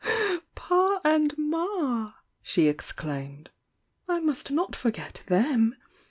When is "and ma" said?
1.03-2.13